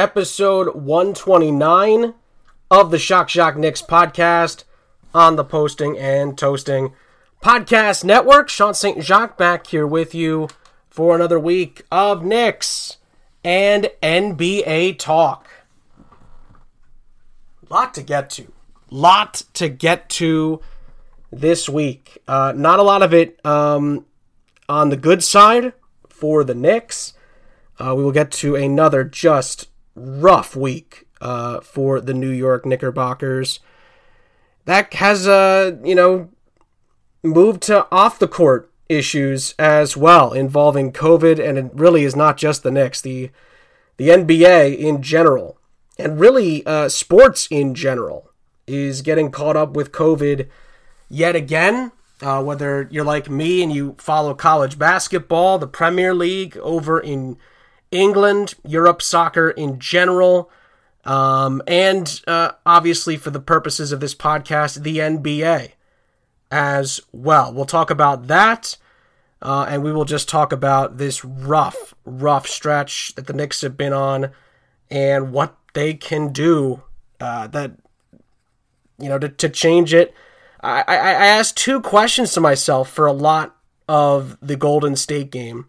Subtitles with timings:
[0.00, 2.14] episode 129
[2.70, 4.64] of the Shock Shock Knicks podcast
[5.12, 6.94] on the Posting and Toasting
[7.42, 8.48] Podcast Network.
[8.48, 9.04] Sean St.
[9.04, 10.48] Jacques back here with you
[10.88, 12.96] for another week of Knicks
[13.44, 15.50] and NBA talk.
[17.68, 18.50] Lot to get to.
[18.88, 20.62] Lot to get to
[21.30, 22.16] this week.
[22.26, 24.06] Uh, not a lot of it um,
[24.66, 25.74] on the good side
[26.08, 27.12] for the Knicks.
[27.78, 29.66] Uh, we will get to another just
[30.00, 33.60] rough week uh, for the New York Knickerbockers.
[34.64, 36.30] That has, uh, you know,
[37.22, 42.36] moved to off the court issues as well involving COVID, and it really is not
[42.36, 43.30] just the Knicks, the
[43.96, 45.58] the NBA in general,
[45.98, 48.30] and really uh, sports in general
[48.66, 50.48] is getting caught up with COVID
[51.08, 51.92] yet again.
[52.22, 57.38] Uh, whether you're like me and you follow college basketball, the Premier League over in
[57.90, 60.50] England, Europe soccer in general,
[61.04, 65.72] um, and uh, obviously for the purposes of this podcast, the NBA
[66.50, 67.52] as well.
[67.52, 68.76] We'll talk about that,
[69.42, 73.76] uh, and we will just talk about this rough, rough stretch that the Knicks have
[73.76, 74.30] been on
[74.90, 76.82] and what they can do
[77.20, 77.72] uh, that,
[78.98, 80.14] you know, to, to change it.
[80.62, 83.56] I, I, I asked two questions to myself for a lot
[83.88, 85.66] of the Golden State game.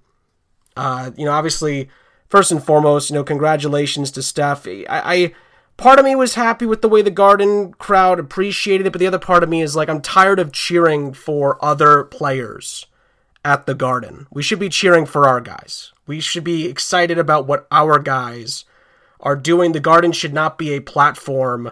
[0.76, 1.90] Uh, you know, obviously,
[2.32, 4.66] first and foremost, you know, congratulations to Steph.
[4.66, 5.34] I, I
[5.76, 9.08] part of me was happy with the way the Garden crowd appreciated it, but the
[9.08, 12.88] other part of me is like, I'm tired of cheering for other players
[13.44, 14.28] at the Garden.
[14.32, 15.92] We should be cheering for our guys.
[16.08, 18.64] We should be excited about what our guys
[19.20, 19.74] are doing.
[19.74, 21.72] The Garden should not be a platform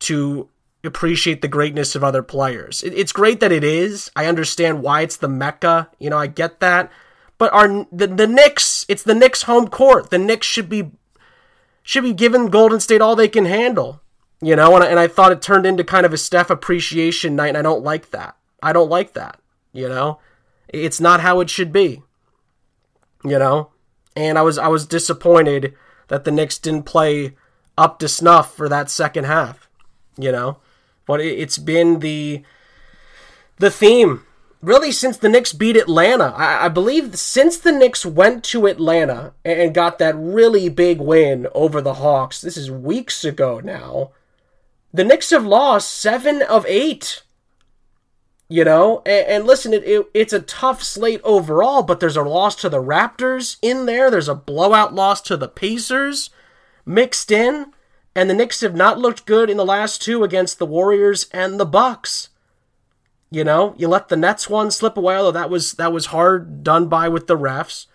[0.00, 0.48] to
[0.82, 2.82] appreciate the greatness of other players.
[2.82, 4.10] it's great that it is.
[4.16, 5.88] I understand why it's the mecca.
[6.00, 6.90] You know, I get that.
[7.42, 10.10] But our the, the Knicks, it's the Knicks home court.
[10.10, 10.92] The Knicks should be
[11.82, 14.00] should be giving Golden State all they can handle.
[14.40, 17.48] You know, and, and I thought it turned into kind of a Steph appreciation night,
[17.48, 18.36] and I don't like that.
[18.62, 19.40] I don't like that.
[19.72, 20.20] You know,
[20.68, 22.04] it's not how it should be.
[23.24, 23.70] You know,
[24.14, 25.74] and I was I was disappointed
[26.06, 27.34] that the Knicks didn't play
[27.76, 29.68] up to snuff for that second half.
[30.16, 30.58] You know,
[31.08, 32.44] but it, it's been the
[33.56, 34.22] the theme
[34.62, 36.32] really since the Knicks beat Atlanta.
[36.36, 41.48] I, I, believe since the Knicks went to Atlanta and got that really big win
[41.54, 44.12] over the Hawks, this is weeks ago now,
[44.94, 47.22] the Knicks have lost seven of eight.
[48.48, 52.22] You know, and, and listen, it, it, it's a tough slate overall, but there's a
[52.22, 54.10] loss to the Raptors in there.
[54.10, 56.28] There's a blowout loss to the Pacers
[56.84, 57.72] mixed in,
[58.14, 61.58] and the Knicks have not looked good in the last two against the Warriors and
[61.58, 62.28] the Bucks.
[63.32, 66.62] You know, you let the Nets one slip away, although that was that was hard
[66.62, 67.86] done by with the refs.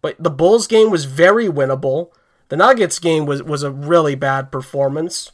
[0.00, 2.12] But the Bulls game was very winnable.
[2.48, 5.32] The Nuggets game was was a really bad performance.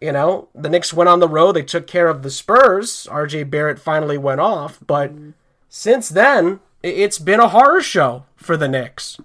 [0.00, 1.56] You know, the Knicks went on the road.
[1.56, 3.08] They took care of the Spurs.
[3.10, 5.34] RJ Barrett finally went off, but mm.
[5.68, 9.18] since then, it's been a horror show for the Knicks.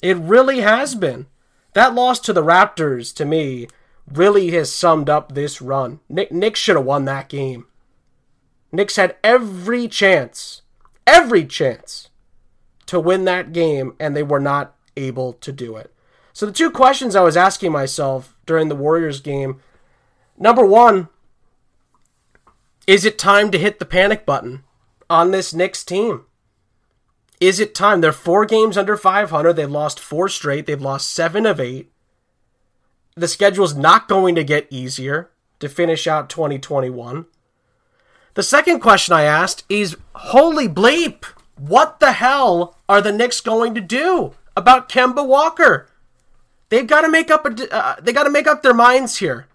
[0.00, 1.26] It really has been.
[1.74, 3.68] That loss to the Raptors, to me,
[4.10, 6.00] really has summed up this run.
[6.08, 7.66] Nick, Nick should have won that game.
[8.74, 10.62] Knicks had every chance,
[11.06, 12.08] every chance
[12.86, 15.92] to win that game, and they were not able to do it.
[16.32, 19.60] So, the two questions I was asking myself during the Warriors game
[20.36, 21.08] number one,
[22.86, 24.64] is it time to hit the panic button
[25.08, 26.24] on this Knicks team?
[27.40, 28.00] Is it time?
[28.00, 29.52] They're four games under 500.
[29.54, 30.66] They've lost four straight.
[30.66, 31.90] They've lost seven of eight.
[33.16, 35.30] The schedule's not going to get easier
[35.60, 37.26] to finish out 2021.
[38.34, 41.24] The second question I asked is holy bleep,
[41.56, 45.88] what the hell are the Knicks going to do about Kemba Walker?
[46.68, 49.46] They've got to make up a, uh, they got to make up their minds here.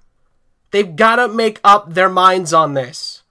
[0.71, 3.23] They've got to make up their minds on this.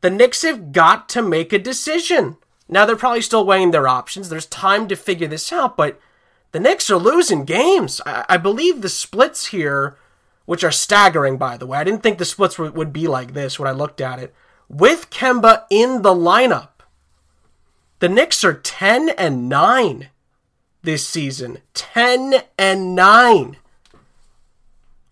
[0.00, 2.36] The Knicks have got to make a decision.
[2.68, 4.28] Now they're probably still weighing their options.
[4.28, 6.00] There's time to figure this out, but
[6.52, 8.00] the Knicks are losing games.
[8.06, 9.98] I, I believe the splits here
[10.46, 11.78] which are staggering, by the way.
[11.78, 14.34] I didn't think the splits would be like this when I looked at it.
[14.68, 16.68] With Kemba in the lineup,
[17.98, 20.08] the Knicks are 10 and 9
[20.82, 21.58] this season.
[21.74, 23.56] 10 and 9.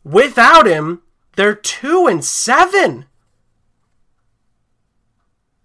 [0.04, 1.02] Without him,
[1.36, 3.06] they're 2 and 7.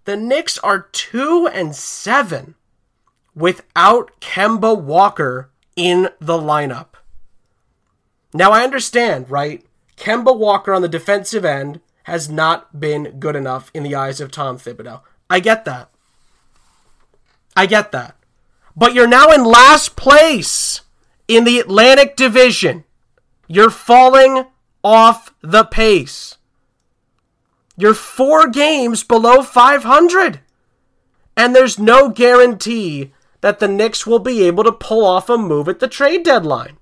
[0.04, 2.54] The Knicks are 2 and 7
[3.34, 6.97] without Kemba Walker in the lineup.
[8.34, 9.64] Now I understand, right?
[9.96, 14.30] Kemba Walker on the defensive end has not been good enough in the eyes of
[14.30, 15.00] Tom Thibodeau.
[15.28, 15.90] I get that.
[17.56, 18.16] I get that.
[18.76, 20.82] But you're now in last place
[21.26, 22.84] in the Atlantic Division.
[23.46, 24.44] You're falling
[24.84, 26.36] off the pace.
[27.76, 30.40] You're four games below 500.
[31.36, 35.68] And there's no guarantee that the Knicks will be able to pull off a move
[35.68, 36.77] at the trade deadline.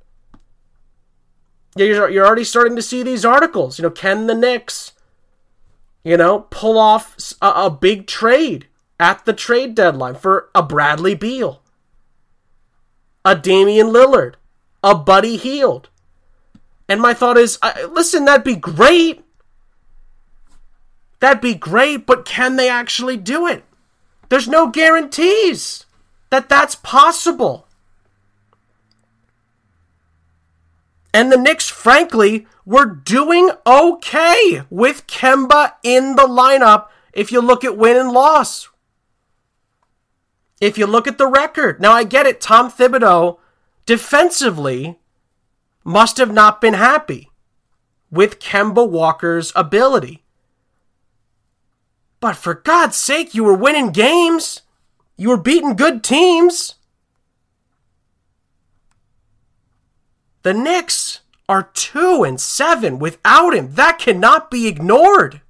[1.76, 3.78] You're, you're already starting to see these articles.
[3.78, 4.92] You know, can the Knicks,
[6.02, 8.66] you know, pull off a, a big trade
[8.98, 11.60] at the trade deadline for a Bradley Beal,
[13.24, 14.34] a Damian Lillard,
[14.82, 15.90] a Buddy Hield?
[16.88, 17.58] And my thought is,
[17.90, 19.24] listen, that'd be great.
[21.20, 23.64] That'd be great, but can they actually do it?
[24.28, 25.86] There's no guarantees
[26.30, 27.65] that that's possible.
[31.16, 37.64] And the Knicks, frankly, were doing okay with Kemba in the lineup if you look
[37.64, 38.68] at win and loss.
[40.60, 41.80] If you look at the record.
[41.80, 42.42] Now, I get it.
[42.42, 43.38] Tom Thibodeau,
[43.86, 44.98] defensively,
[45.84, 47.30] must have not been happy
[48.10, 50.22] with Kemba Walker's ability.
[52.20, 54.60] But for God's sake, you were winning games.
[55.16, 56.74] You were beating good teams.
[60.46, 63.72] The Knicks are 2 and 7 without him.
[63.72, 65.40] That cannot be ignored.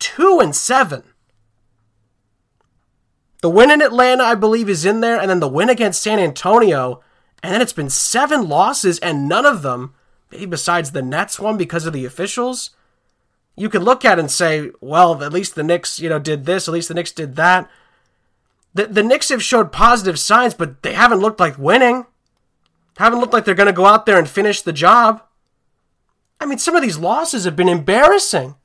[0.00, 1.02] 2 and 7.
[3.40, 6.18] The win in Atlanta, I believe, is in there, and then the win against San
[6.18, 7.00] Antonio,
[7.42, 9.94] and then it's been seven losses, and none of them,
[10.30, 12.76] maybe besides the Nets one because of the officials,
[13.56, 16.68] you could look at and say, well, at least the Knicks, you know, did this,
[16.68, 17.70] at least the Knicks did that.
[18.74, 22.04] The, the Knicks have showed positive signs, but they haven't looked like winning
[22.98, 25.22] haven't looked like they're going to go out there and finish the job.
[26.40, 28.56] I mean, some of these losses have been embarrassing.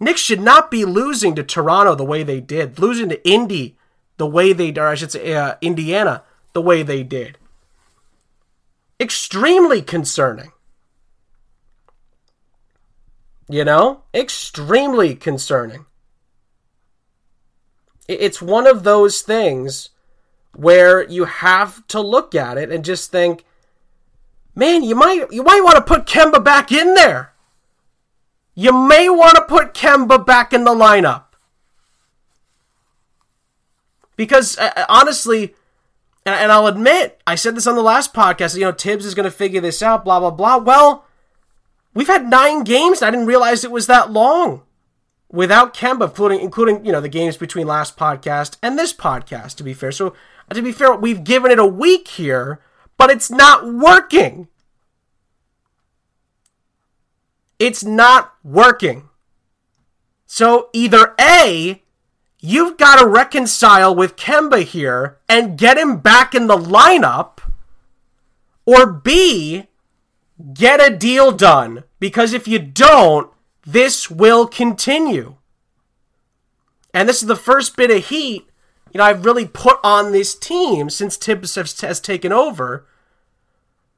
[0.00, 3.76] Knicks should not be losing to Toronto the way they did, losing to Indy
[4.16, 7.38] the way they, or I should say, uh, Indiana the way they did.
[9.00, 10.52] Extremely concerning.
[13.48, 15.86] You know, extremely concerning.
[18.08, 19.90] It's one of those things
[20.54, 23.44] where you have to look at it and just think,
[24.54, 27.32] man, you might you might want to put Kemba back in there.
[28.54, 31.24] You may want to put Kemba back in the lineup.
[34.16, 35.54] Because uh, uh honestly,
[36.26, 39.14] and, and I'll admit, I said this on the last podcast, you know, Thibs is
[39.14, 40.58] going to figure this out, blah, blah, blah.
[40.58, 41.06] Well,
[41.94, 44.62] we've had nine games, and I didn't realize it was that long
[45.32, 49.64] without Kemba, including, including, you know, the games between last podcast and this podcast, to
[49.64, 49.90] be fair.
[49.90, 50.14] So
[50.52, 52.60] to be fair, we've given it a week here,
[52.98, 54.48] but it's not working.
[57.58, 59.08] It's not working.
[60.26, 61.82] So either A,
[62.40, 67.38] you've got to reconcile with Kemba here and get him back in the lineup,
[68.66, 69.68] or B,
[70.52, 71.84] get a deal done.
[71.98, 73.31] Because if you don't,
[73.64, 75.36] this will continue.
[76.94, 78.48] And this is the first bit of heat
[78.92, 82.86] you know, I've really put on this team since Thibs has, has taken over,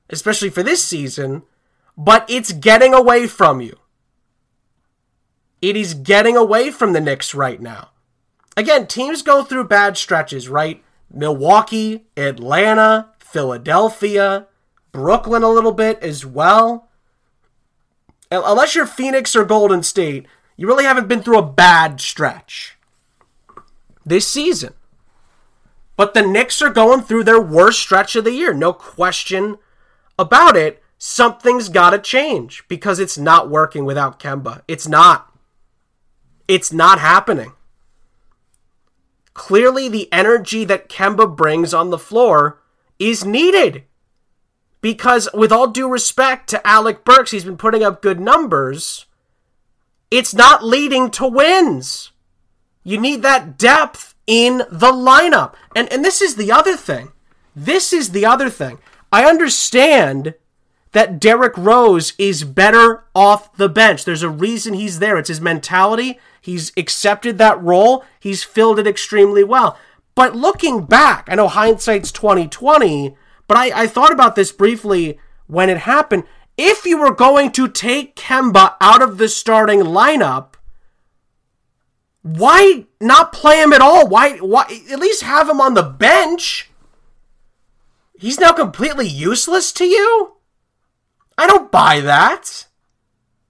[0.08, 1.42] especially for this season,
[1.96, 3.76] but it's getting away from you.
[5.60, 7.90] It is getting away from the Knicks right now.
[8.56, 10.82] Again, teams go through bad stretches, right?
[11.12, 14.46] Milwaukee, Atlanta, Philadelphia,
[14.92, 16.88] Brooklyn a little bit as well.
[18.30, 20.26] Unless you're Phoenix or Golden State,
[20.56, 22.76] you really haven't been through a bad stretch
[24.04, 24.74] this season.
[25.96, 28.52] But the Knicks are going through their worst stretch of the year.
[28.52, 29.58] No question
[30.18, 30.82] about it.
[30.98, 34.62] Something's got to change because it's not working without Kemba.
[34.66, 35.32] It's not.
[36.48, 37.52] It's not happening.
[39.34, 42.60] Clearly, the energy that Kemba brings on the floor
[42.98, 43.84] is needed.
[44.84, 49.06] Because, with all due respect to Alec Burks, he's been putting up good numbers.
[50.10, 52.12] It's not leading to wins.
[52.82, 55.54] You need that depth in the lineup.
[55.74, 57.12] And and this is the other thing.
[57.56, 58.76] This is the other thing.
[59.10, 60.34] I understand
[60.92, 64.04] that Derrick Rose is better off the bench.
[64.04, 65.16] There's a reason he's there.
[65.16, 66.20] It's his mentality.
[66.42, 68.04] He's accepted that role.
[68.20, 69.78] He's filled it extremely well.
[70.14, 75.68] But looking back, I know hindsight's 2020, but I, I thought about this briefly when
[75.68, 76.24] it happened.
[76.56, 80.54] If you were going to take Kemba out of the starting lineup,
[82.22, 84.08] why not play him at all?
[84.08, 86.70] Why why at least have him on the bench?
[88.18, 90.36] He's now completely useless to you?
[91.36, 92.66] I don't buy that.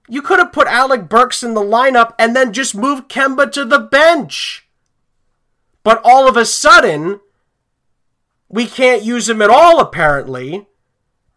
[0.08, 3.64] You could have put Alec Burks in the lineup and then just moved Kemba to
[3.64, 4.68] the bench.
[5.82, 7.20] But all of a sudden,
[8.54, 10.68] we can't use him at all, apparently.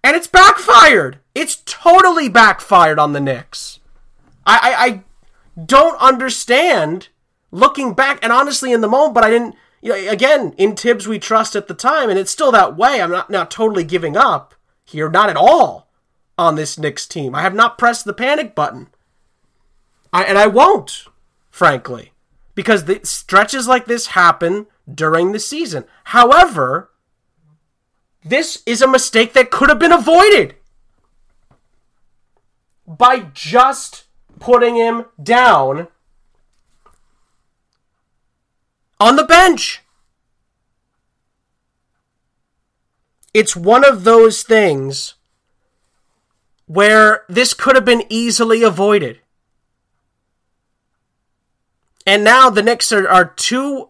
[0.03, 1.17] And it's backfired.
[1.33, 3.79] It's totally backfired on the Knicks.
[4.45, 7.09] I, I, I don't understand
[7.49, 9.55] looking back, and honestly, in the moment, but I didn't.
[9.81, 13.01] You know, again, in Thibs we trust at the time, and it's still that way.
[13.01, 14.53] I'm not not totally giving up
[14.85, 15.89] here, not at all
[16.37, 17.33] on this Knicks team.
[17.33, 18.89] I have not pressed the panic button.
[20.13, 21.05] I, and I won't,
[21.49, 22.11] frankly,
[22.53, 25.85] because the stretches like this happen during the season.
[26.05, 26.91] However,
[28.29, 30.55] this is a mistake that could have been avoided
[32.85, 34.05] by just
[34.39, 35.87] putting him down
[38.99, 39.81] on the bench.
[43.33, 45.15] It's one of those things
[46.65, 49.21] where this could have been easily avoided.
[52.05, 53.89] And now the Knicks are, are two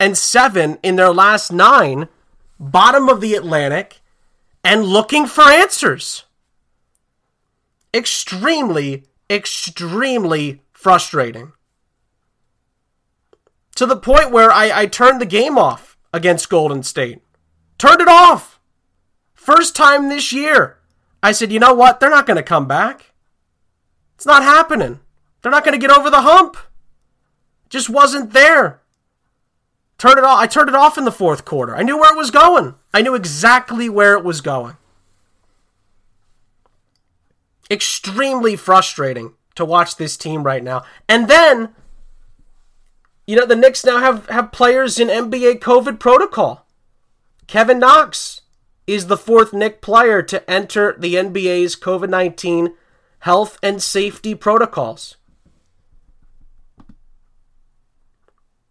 [0.00, 2.08] and seven in their last nine,
[2.58, 4.00] bottom of the Atlantic,
[4.64, 6.24] and looking for answers.
[7.94, 11.52] Extremely, extremely frustrating.
[13.76, 17.20] To the point where I, I turned the game off against Golden State.
[17.78, 18.58] Turned it off.
[19.34, 20.78] First time this year.
[21.22, 22.00] I said, you know what?
[22.00, 23.12] They're not going to come back.
[24.14, 25.00] It's not happening.
[25.42, 26.56] They're not going to get over the hump.
[27.68, 28.80] Just wasn't there.
[29.98, 30.38] Turn it off.
[30.38, 31.74] I turned it off in the fourth quarter.
[31.74, 32.74] I knew where it was going.
[32.92, 34.76] I knew exactly where it was going.
[37.70, 40.84] Extremely frustrating to watch this team right now.
[41.08, 41.74] And then,
[43.26, 46.66] you know, the Knicks now have, have players in NBA COVID protocol.
[47.46, 48.42] Kevin Knox
[48.86, 52.74] is the fourth Knick player to enter the NBA's COVID 19
[53.20, 55.16] health and safety protocols.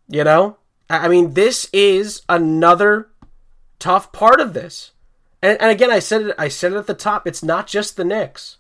[0.08, 0.58] You know?
[0.90, 3.10] I mean, this is another
[3.80, 4.92] tough part of this.
[5.42, 6.36] And, and again, I said it.
[6.38, 7.28] I said it at the top.
[7.28, 8.58] It's not just the Knicks.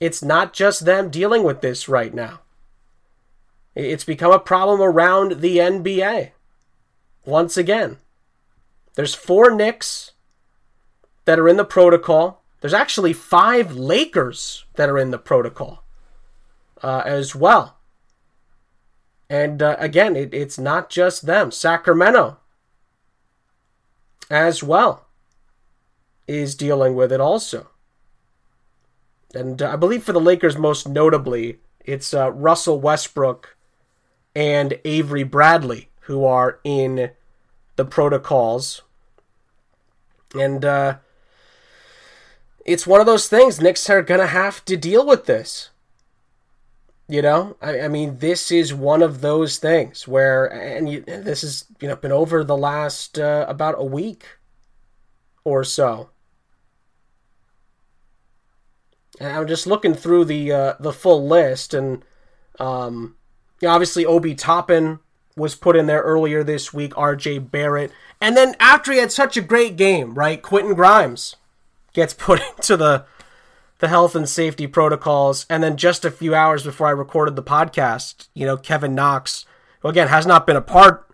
[0.00, 2.40] It's not just them dealing with this right now.
[3.74, 6.32] It's become a problem around the NBA.
[7.24, 7.98] Once again,
[8.94, 10.12] there's four Knicks
[11.24, 12.42] that are in the protocol.
[12.60, 15.84] There's actually five Lakers that are in the protocol
[16.82, 17.76] uh, as well.
[19.32, 21.50] And uh, again, it, it's not just them.
[21.50, 22.36] Sacramento
[24.30, 25.06] as well
[26.28, 27.70] is dealing with it also.
[29.34, 33.56] And uh, I believe for the Lakers, most notably, it's uh, Russell Westbrook
[34.36, 37.12] and Avery Bradley who are in
[37.76, 38.82] the protocols.
[40.34, 40.98] And uh,
[42.66, 43.62] it's one of those things.
[43.62, 45.70] Knicks are going to have to deal with this.
[47.12, 51.42] You know, I, I mean, this is one of those things where, and you, this
[51.42, 54.24] has you know been over the last uh, about a week
[55.44, 56.08] or so.
[59.20, 62.02] And I'm just looking through the uh, the full list, and
[62.58, 63.16] um,
[63.60, 64.98] you know, obviously Obi Toppin
[65.36, 66.96] was put in there earlier this week.
[66.96, 67.40] R.J.
[67.40, 67.92] Barrett,
[68.22, 70.40] and then after he had such a great game, right?
[70.40, 71.36] Quentin Grimes
[71.92, 73.04] gets put into the
[73.82, 75.44] the health and safety protocols.
[75.50, 79.44] And then just a few hours before I recorded the podcast, you know, Kevin Knox,
[79.80, 81.12] who again has not been a part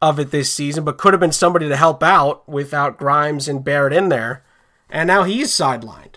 [0.00, 3.64] of it this season, but could have been somebody to help out without Grimes and
[3.64, 4.44] Barrett in there.
[4.88, 6.14] And now he's sidelined.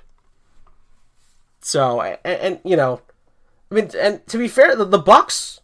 [1.61, 3.01] So, and, and you know,
[3.71, 5.61] I mean, and to be fair, the, the Bucks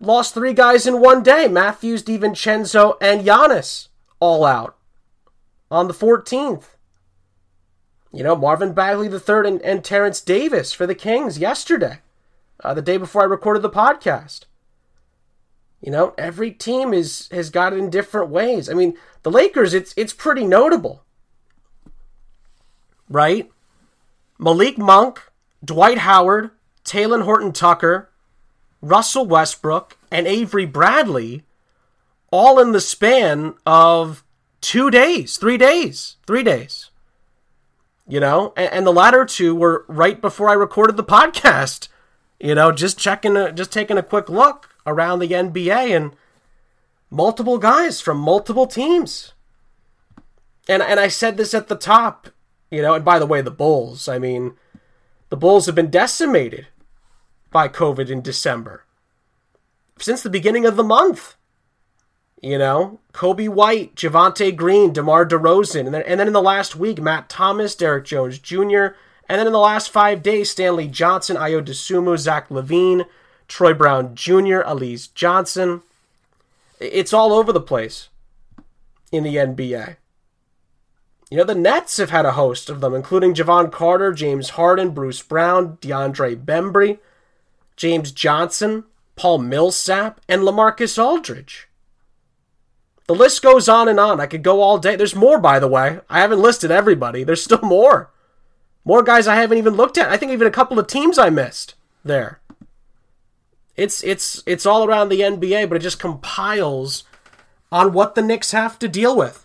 [0.00, 4.76] lost three guys in one day: Matthews, DiVincenzo, and Giannis, all out
[5.70, 6.64] on the 14th.
[8.12, 11.98] You know, Marvin Bagley III and, and Terrence Davis for the Kings yesterday,
[12.64, 14.46] uh, the day before I recorded the podcast.
[15.80, 18.68] You know, every team is has got it in different ways.
[18.68, 21.04] I mean, the Lakers, it's it's pretty notable,
[23.08, 23.50] right?
[24.38, 25.22] Malik Monk,
[25.64, 26.50] Dwight Howard,
[26.84, 28.10] Talen Horton Tucker,
[28.82, 31.44] Russell Westbrook, and Avery Bradley,
[32.30, 34.24] all in the span of
[34.60, 36.89] two days, three days, three days
[38.10, 41.88] you know, and, and, the latter two were right before I recorded the podcast.
[42.40, 46.16] You know, just checking, a, just taking a quick look around the NBA and
[47.08, 49.34] multiple guys from multiple teams.
[50.68, 52.28] And and I said this at the top,
[52.70, 52.94] you know.
[52.94, 54.08] And by the way, the Bulls.
[54.08, 54.54] I mean,
[55.28, 56.66] the Bulls have been decimated
[57.50, 58.84] by COVID in December
[59.98, 61.36] since the beginning of the month.
[62.42, 66.74] You know, Coby White, Javonte Green, DeMar DeRozan, and then, and then in the last
[66.74, 68.94] week, Matt Thomas, Derrick Jones Jr.,
[69.28, 73.04] and then in the last five days, Stanley Johnson, Ayo Dosunmu, Zach LaVine,
[73.46, 75.82] Troy Brown Jr., Alize Johnson.
[76.80, 78.08] It's all over the place.
[79.12, 79.96] in the NBA.
[81.30, 84.90] You know, the Nets have had a host of them, including Jevon Carter, James Harden,
[84.90, 86.98] Bruce Brown, DeAndre Bembry,
[87.76, 91.68] James Johnson, Paul Millsap, and Lamarcus Aldridge.
[93.10, 94.20] The list goes on and on.
[94.20, 94.94] I could go all day.
[94.94, 95.98] There's more, by the way.
[96.08, 97.24] I haven't listed everybody.
[97.24, 98.12] There's still more.
[98.84, 100.08] More guys I haven't even looked at.
[100.08, 101.74] I think even a couple of teams I missed
[102.04, 102.38] there.
[103.74, 107.02] It's it's it's all around the NBA, but it just compiles
[107.72, 109.44] on what the Knicks have to deal with.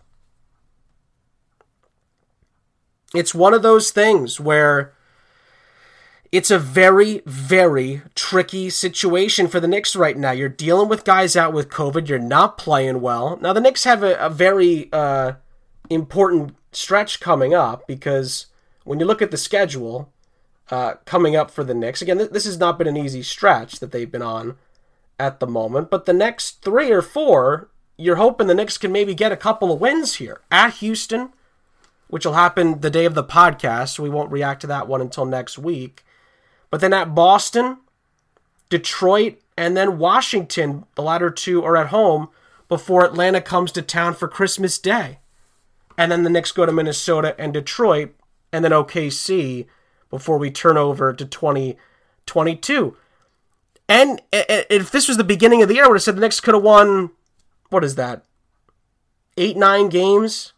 [3.15, 4.93] It's one of those things where
[6.35, 10.31] it's a very, very tricky situation for the Knicks right now.
[10.31, 12.09] You're dealing with guys out with COVID.
[12.09, 13.37] You're not playing well.
[13.41, 15.33] Now, the Knicks have a, a very uh,
[15.89, 18.47] important stretch coming up because
[18.83, 20.11] when you look at the schedule
[20.69, 23.79] uh, coming up for the Knicks, again, th- this has not been an easy stretch
[23.79, 24.57] that they've been on
[25.17, 29.15] at the moment, but the next three or four, you're hoping the Knicks can maybe
[29.15, 31.31] get a couple of wins here at Houston,
[32.09, 33.99] which will happen the day of the podcast.
[33.99, 36.03] We won't react to that one until next week.
[36.75, 37.77] But then at Boston,
[38.67, 42.27] Detroit, and then Washington, the latter two are at home
[42.67, 45.19] before Atlanta comes to town for Christmas Day.
[45.97, 48.13] And then the Knicks go to Minnesota and Detroit,
[48.51, 49.67] and then OKC
[50.09, 52.97] before we turn over to 2022.
[53.87, 56.41] And if this was the beginning of the year, I would have said the Knicks
[56.41, 57.11] could have won,
[57.69, 58.25] what is that,
[59.37, 60.51] eight, nine games?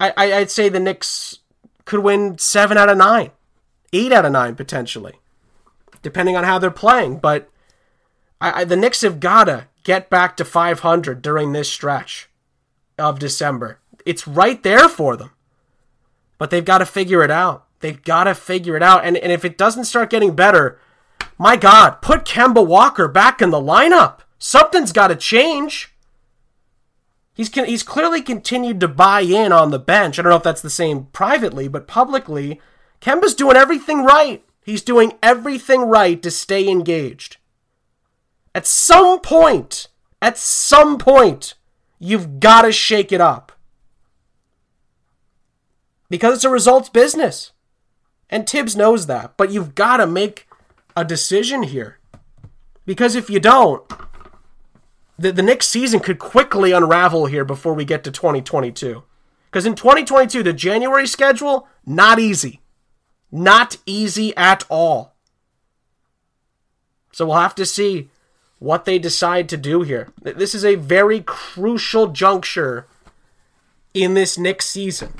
[0.00, 1.40] I, I'd say the Knicks
[1.84, 3.32] could win seven out of nine
[3.92, 5.14] eight out of nine potentially,
[6.02, 7.18] depending on how they're playing.
[7.18, 7.50] But
[8.40, 12.28] I, I, the Knicks have gotta get back to 500 during this stretch
[12.98, 13.78] of December.
[14.04, 15.30] It's right there for them,
[16.36, 17.66] but they've got to figure it out.
[17.80, 19.04] They've got to figure it out.
[19.04, 20.78] And, and if it doesn't start getting better,
[21.38, 24.20] my God, put Kemba Walker back in the lineup.
[24.38, 25.94] Something's got to change.
[27.32, 30.18] He's he's clearly continued to buy in on the bench.
[30.18, 32.60] I don't know if that's the same privately, but publicly,
[33.00, 34.44] Kemba's doing everything right.
[34.64, 37.38] He's doing everything right to stay engaged.
[38.54, 39.88] At some point,
[40.20, 41.54] at some point,
[41.98, 43.52] you've got to shake it up.
[46.10, 47.52] Because it's a results business.
[48.30, 49.36] And Thibs knows that.
[49.36, 50.48] But you've got to make
[50.96, 51.98] a decision here.
[52.84, 53.84] Because if you don't,
[55.18, 59.02] the, the next season could quickly unravel here before we get to 2022.
[59.50, 62.60] Because in 2022, the January schedule, not easy.
[63.30, 65.14] Not easy at all.
[67.12, 68.10] So we'll have to see
[68.58, 70.12] what they decide to do here.
[70.22, 72.86] This is a very crucial juncture
[73.94, 75.12] in this next season.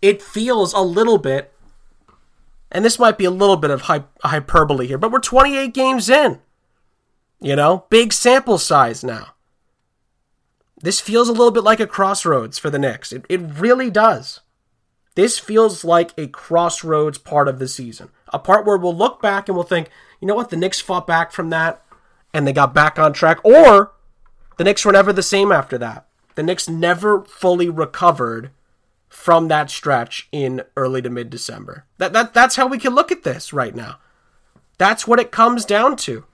[0.00, 1.52] It feels a little bit,
[2.70, 3.82] and this might be a little bit of
[4.22, 6.40] hyperbole here, but we're 28 games in.
[7.40, 9.34] You know, big sample size now.
[10.82, 13.12] This feels a little bit like a crossroads for the Knicks.
[13.12, 14.40] It, it really does.
[15.14, 18.10] This feels like a crossroads part of the season.
[18.28, 21.06] A part where we'll look back and we'll think, you know what, the Knicks fought
[21.06, 21.82] back from that
[22.32, 23.44] and they got back on track.
[23.44, 23.92] Or
[24.56, 26.06] the Knicks were never the same after that.
[26.36, 28.50] The Knicks never fully recovered
[29.08, 31.84] from that stretch in early to mid December.
[31.98, 33.98] That, that, that's how we can look at this right now.
[34.78, 36.24] That's what it comes down to.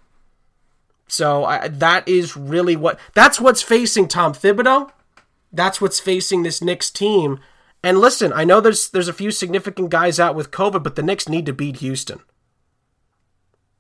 [1.09, 4.91] So I, that is really what that's what's facing Tom Thibodeau.
[5.53, 7.39] That's what's facing this Knicks team
[7.87, 11.05] and listen, I know there's there's a few significant guys out with COVID, but the
[11.05, 12.19] Knicks need to beat Houston.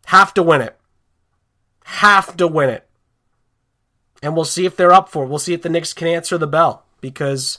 [0.07, 0.79] Have to win it.
[1.87, 2.87] Have to win it.
[4.23, 5.27] And we'll see if they're up for it.
[5.27, 6.85] We'll see if the Knicks can answer the bell.
[7.01, 7.59] Because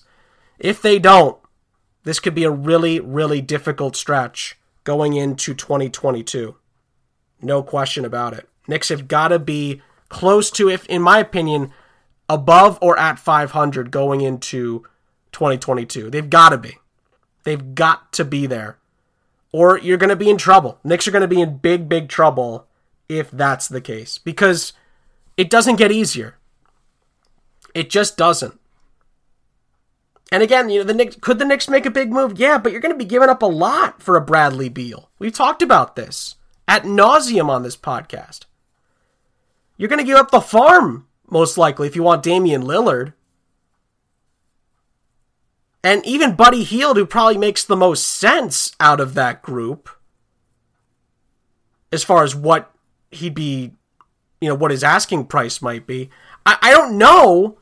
[0.57, 1.37] if they don't,
[2.03, 6.55] this could be a really, really difficult stretch going into 2022.
[7.41, 8.47] No question about it.
[8.69, 11.73] Knicks have got to be close to, if in my opinion,
[12.29, 14.85] above or at 500 going into
[15.37, 16.09] 2022.
[16.09, 16.79] They've got to be.
[17.43, 18.79] They've got to be there.
[19.51, 20.79] Or you're going to be in trouble.
[20.83, 22.65] Knicks are going to be in big, big trouble
[23.07, 24.17] if that's the case.
[24.17, 24.73] Because
[25.37, 26.37] it doesn't get easier.
[27.75, 28.59] It just doesn't.
[30.31, 32.39] And again, you know, the Knicks could the Knicks make a big move?
[32.39, 35.11] Yeah, but you're going to be giving up a lot for a Bradley Beal.
[35.19, 36.35] We've talked about this
[36.67, 38.45] at nauseum on this podcast.
[39.77, 43.13] You're going to give up the farm most likely if you want Damian Lillard.
[45.87, 49.89] And even Buddy Hield, who probably makes the most sense out of that group,
[51.93, 52.73] as far as what
[53.09, 53.71] he'd be,
[54.41, 56.09] you know, what his asking price might be.
[56.45, 57.57] I, I don't know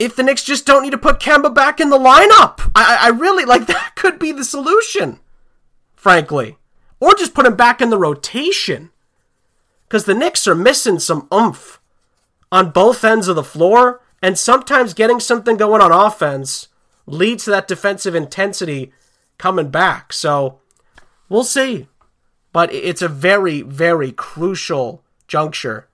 [0.00, 2.68] if the Knicks just don't need to put Kemba back in the lineup.
[2.74, 5.20] I, I really like that could be the solution,
[5.94, 6.58] frankly.
[6.98, 8.90] Or just put him back in the rotation.
[9.86, 11.78] Because the Knicks are missing some oomph
[12.50, 16.66] on both ends of the floor And sometimes getting something going on offense
[17.10, 18.92] leads to that defensive intensity
[19.38, 20.12] coming back.
[20.12, 20.60] So
[21.28, 21.88] we'll see.
[22.52, 25.88] But it's a very, very crucial juncture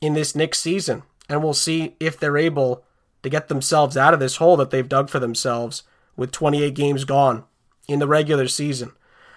[0.00, 1.02] in this next season.
[1.28, 2.84] And we'll see if they're able
[3.22, 5.82] to get themselves out of this hole that they've dug for themselves
[6.16, 7.44] with 28 games gone
[7.88, 8.92] in the regular season.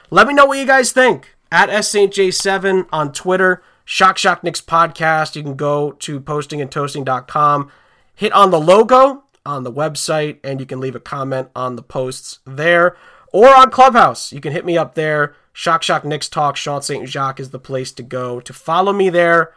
[0.09, 5.35] Let me know what you guys think at SSJ7 on Twitter, Shock Shock Knicks podcast.
[5.35, 7.71] You can go to postingandtoasting.com,
[8.15, 11.81] hit on the logo on the website, and you can leave a comment on the
[11.81, 12.95] posts there
[13.33, 14.31] or on Clubhouse.
[14.31, 15.35] You can hit me up there.
[15.53, 17.09] Shock Shock Knicks Talk, Sean St.
[17.09, 19.53] Jacques is the place to go to follow me there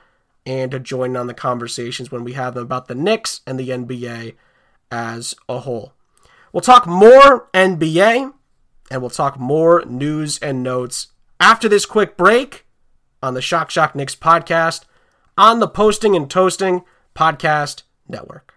[0.46, 3.68] and to join on the conversations when we have them about the Knicks and the
[3.68, 4.34] NBA
[4.90, 5.92] as a whole.
[6.52, 8.32] We'll talk more NBA
[8.90, 12.64] and we'll talk more news and notes after this quick break
[13.22, 14.84] on the Shock Shock Knicks podcast
[15.36, 16.82] on the Posting and Toasting
[17.14, 18.54] Podcast Network.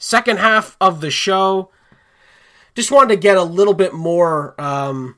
[0.00, 1.70] Second half of the show.
[2.74, 5.16] Just wanted to get a little bit more um,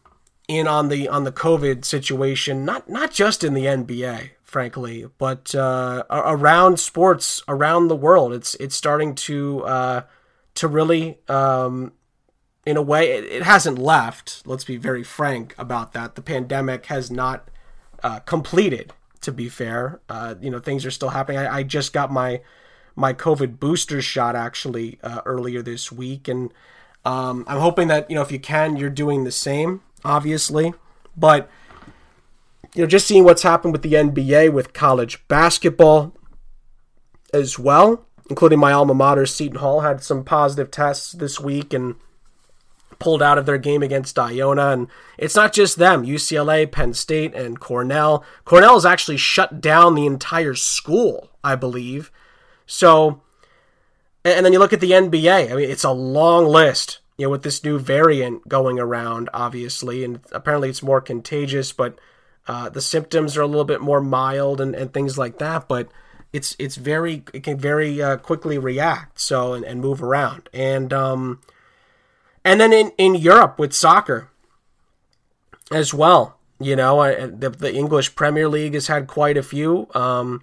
[0.49, 5.55] in on the on the COVID situation, not not just in the NBA, frankly, but
[5.55, 8.33] uh, around sports around the world.
[8.33, 10.03] It's it's starting to uh,
[10.55, 11.93] to really, um,
[12.67, 14.43] in a way, it, it, hasn't left.
[14.47, 16.17] Let's be very frank about that.
[16.17, 17.49] The pandemic has not
[18.03, 18.93] uh, completed.
[19.21, 21.39] To be fair, uh, you know things are still happening.
[21.39, 22.41] I, I, just got my
[22.95, 26.53] my COVID booster shot actually uh, earlier this week, and
[27.05, 29.83] um, I'm hoping that you know if you can, you're doing the same.
[30.05, 30.75] Obviously,
[31.17, 31.49] but
[32.75, 36.15] you know, just seeing what's happened with the NBA with college basketball
[37.33, 41.97] as well, including my alma mater, Seton Hall, had some positive tests this week and
[42.99, 44.69] pulled out of their game against Iona.
[44.69, 48.25] And it's not just them UCLA, Penn State, and Cornell.
[48.45, 52.11] Cornell has actually shut down the entire school, I believe.
[52.73, 53.21] So,
[54.25, 55.51] and then you look at the NBA.
[55.53, 60.05] I mean, it's a long list, you know, with this new variant going around, obviously.
[60.05, 61.99] And apparently it's more contagious, but
[62.49, 65.89] uh, the symptoms are a little bit more mild and, and things like that, but
[66.33, 70.91] it's it's very it can very uh, quickly react so and, and move around and
[70.91, 71.41] um
[72.43, 74.31] and then in, in Europe with soccer
[75.71, 79.89] as well you know I, the, the English Premier League has had quite a few
[79.95, 80.43] um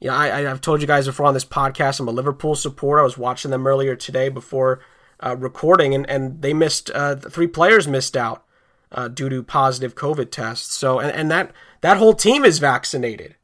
[0.00, 3.04] yeah I, I've told you guys before on this podcast I'm a Liverpool supporter I
[3.04, 4.80] was watching them earlier today before
[5.20, 8.46] uh, recording and, and they missed uh, three players missed out
[8.92, 10.74] uh, due to positive COVID tests.
[10.74, 13.36] So, and, and that that whole team is vaccinated.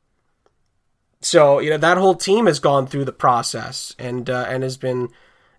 [1.20, 4.76] So, you know, that whole team has gone through the process and uh, and has
[4.76, 5.08] been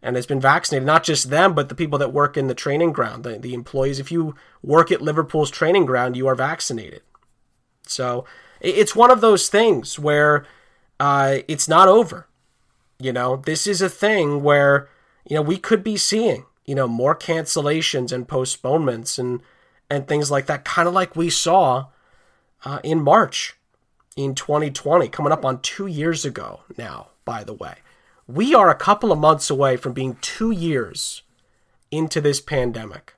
[0.02, 0.86] and has been vaccinated.
[0.86, 4.00] Not just them, but the people that work in the training ground, the, the employees.
[4.00, 7.02] If you work at Liverpool's training ground, you are vaccinated.
[7.86, 8.26] So,
[8.60, 10.46] it's one of those things where
[11.04, 12.28] uh, it's not over.
[12.98, 14.88] You know, this is a thing where
[15.30, 19.42] you know we could be seeing you know more cancellations and postponements and
[19.90, 21.88] and things like that, kind of like we saw
[22.64, 23.58] uh, in March
[24.16, 27.76] in 2020, coming up on two years ago now, by the way.
[28.26, 31.24] We are a couple of months away from being two years
[31.92, 33.16] into this pandemic.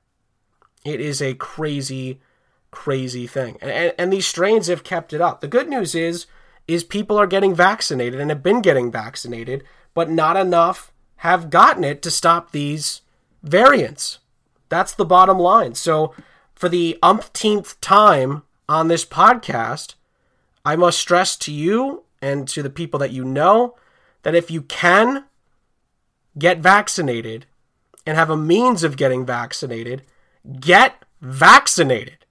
[0.83, 2.19] It is a crazy,
[2.71, 3.59] crazy thing.
[3.61, 5.41] And, and, and these strains have kept it up.
[5.41, 6.25] The good news is,
[6.67, 11.83] is people are getting vaccinated and have been getting vaccinated, but not enough have gotten
[11.83, 13.01] it to stop these
[13.43, 14.19] variants.
[14.69, 15.75] That's the bottom line.
[15.75, 16.13] So
[16.53, 19.95] for the umpteenth time on this podcast,
[20.65, 23.75] I must stress to you and to the people that you know
[24.23, 25.25] that if you can
[26.37, 27.45] get vaccinated
[28.05, 30.01] and have a means of getting vaccinated,
[30.59, 32.25] get vaccinated.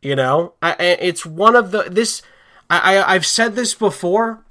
[0.00, 2.22] You know, it's one of the this.
[2.70, 4.44] I, I I've said this before,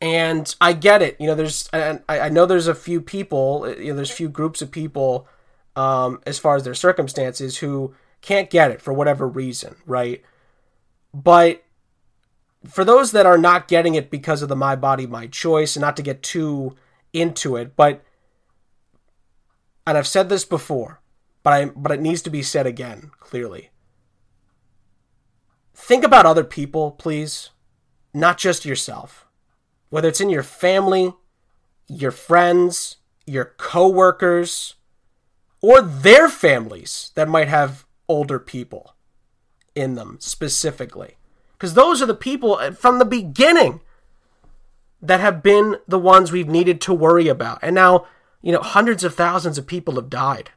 [0.00, 1.16] and I get it.
[1.20, 3.72] You know, there's I, I know there's a few people.
[3.78, 5.28] You know, there's few groups of people
[5.76, 10.22] um, as far as their circumstances who can't get it for whatever reason, right?
[11.12, 11.64] But
[12.66, 15.80] for those that are not getting it because of the my body my choice and
[15.80, 16.76] not to get too
[17.12, 18.02] into it, but
[19.86, 21.00] and I've said this before,
[21.42, 23.70] but I but it needs to be said again clearly.
[25.74, 27.50] Think about other people, please,
[28.14, 29.26] not just yourself.
[29.90, 31.12] Whether it's in your family,
[31.88, 34.74] your friends, your coworkers,
[35.60, 38.94] or their families that might have older people
[39.74, 41.16] in them specifically.
[41.52, 43.80] Because those are the people uh, from the beginning
[45.00, 47.58] that have been the ones we've needed to worry about.
[47.62, 48.06] And now,
[48.40, 50.50] you know, hundreds of thousands of people have died.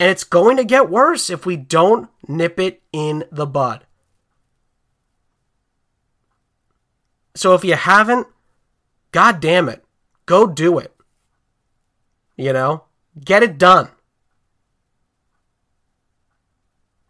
[0.00, 3.86] And it's going to get worse if we don't nip it in the bud.
[7.36, 8.26] So if you haven't,
[9.12, 9.84] god damn it,
[10.26, 10.94] go do it.
[12.36, 12.84] You know,
[13.22, 13.88] get it done.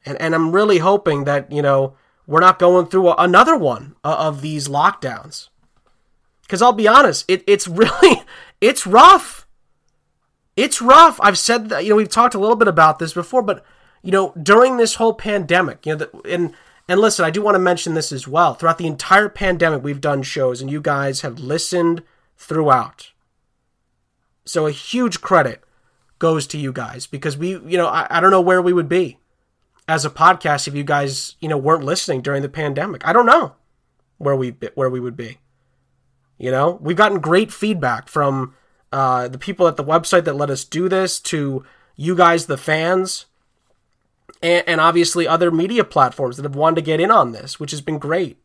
[0.04, 4.42] And and I'm really hoping that, you know, we're not going through another one of
[4.42, 5.48] these lockdowns.
[6.48, 8.22] Cuz I'll be honest, it, it's really
[8.60, 9.43] it's rough.
[10.56, 11.20] It's rough.
[11.20, 13.64] I've said that, you know, we've talked a little bit about this before, but
[14.02, 16.54] you know, during this whole pandemic, you know, the, and
[16.86, 18.54] and listen, I do want to mention this as well.
[18.54, 22.02] Throughout the entire pandemic, we've done shows, and you guys have listened
[22.36, 23.12] throughout.
[24.44, 25.62] So a huge credit
[26.18, 28.88] goes to you guys because we, you know, I, I don't know where we would
[28.88, 29.18] be
[29.88, 33.06] as a podcast if you guys, you know, weren't listening during the pandemic.
[33.06, 33.54] I don't know
[34.18, 35.38] where we where we would be.
[36.36, 38.54] You know, we've gotten great feedback from
[38.94, 41.64] uh, the people at the website that let us do this to
[41.96, 43.26] you guys, the fans
[44.40, 47.72] and, and obviously other media platforms that have wanted to get in on this, which
[47.72, 48.38] has been great.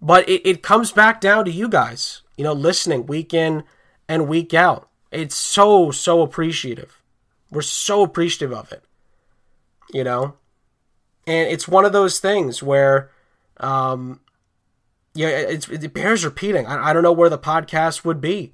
[0.00, 3.64] But it, it comes back down to you guys, you know, listening week in
[4.08, 4.88] and week out.
[5.12, 7.02] It's so, so appreciative.
[7.50, 8.84] We're so appreciative of it,
[9.92, 10.36] you know?
[11.26, 13.10] And it's one of those things where,
[13.58, 14.20] um,
[15.12, 16.66] yeah, it's, it bears repeating.
[16.66, 18.53] I, I don't know where the podcast would be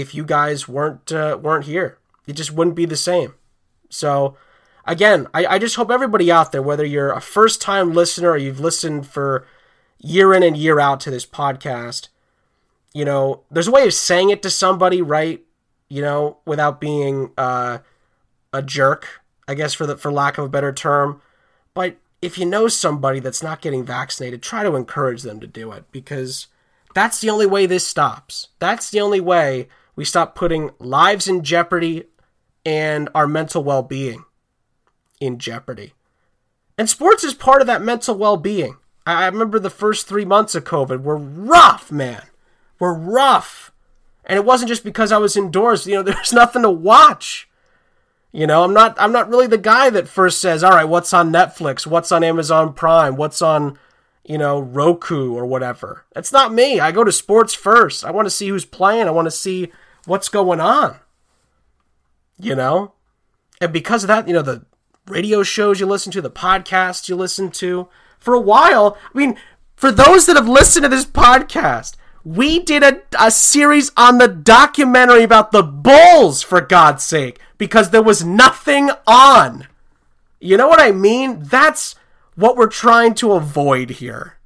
[0.00, 1.98] if you guys weren't uh, weren't here.
[2.26, 3.34] It just wouldn't be the same.
[3.88, 4.36] So
[4.84, 8.36] again, I, I just hope everybody out there, whether you're a first time listener or
[8.36, 9.46] you've listened for
[9.98, 12.08] year in and year out to this podcast,
[12.92, 15.42] you know, there's a way of saying it to somebody, right?
[15.88, 17.78] You know, without being uh,
[18.52, 21.22] a jerk, I guess for the for lack of a better term.
[21.74, 25.72] But if you know somebody that's not getting vaccinated, try to encourage them to do
[25.72, 26.48] it because
[26.94, 28.48] that's the only way this stops.
[28.58, 32.04] That's the only way we stop putting lives in jeopardy
[32.64, 34.24] and our mental well-being
[35.20, 35.92] in jeopardy.
[36.78, 38.76] And sports is part of that mental well being.
[39.04, 42.22] I remember the first three months of COVID were rough, man.
[42.78, 43.72] Were rough.
[44.24, 47.48] And it wasn't just because I was indoors, you know, there's nothing to watch.
[48.30, 51.12] You know, I'm not I'm not really the guy that first says, "All right, what's
[51.12, 51.88] on Netflix?
[51.88, 53.16] What's on Amazon Prime?
[53.16, 53.76] What's on,
[54.22, 56.78] you know, Roku or whatever." That's not me.
[56.78, 58.04] I go to sports first.
[58.04, 59.08] I want to see who's playing.
[59.08, 59.72] I want to see
[60.08, 60.96] what's going on.
[62.40, 62.94] You know?
[63.60, 64.64] And because of that, you know, the
[65.06, 67.88] radio shows you listen to, the podcasts you listen to.
[68.18, 69.36] For a while, I mean,
[69.76, 74.28] for those that have listened to this podcast, we did a, a series on the
[74.28, 79.68] documentary about the Bulls, for God's sake, because there was nothing on.
[80.40, 81.42] You know what I mean?
[81.42, 81.94] That's
[82.34, 84.38] what we're trying to avoid here.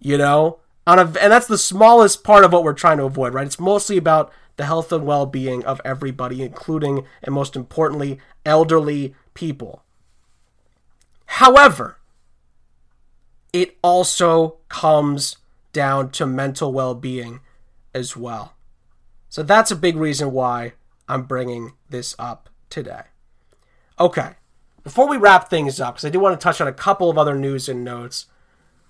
[0.00, 0.58] You know?
[0.86, 3.46] On a, and that's the smallest part of what we're trying to avoid, right?
[3.46, 9.14] It's mostly about the health and well being of everybody, including, and most importantly, elderly
[9.34, 9.82] people.
[11.26, 11.98] However,
[13.52, 15.36] it also comes
[15.72, 17.40] down to mental well being
[17.94, 18.54] as well.
[19.28, 20.74] So that's a big reason why
[21.08, 23.02] I'm bringing this up today.
[23.98, 24.32] Okay,
[24.82, 27.18] before we wrap things up, because I do want to touch on a couple of
[27.18, 28.26] other news and notes,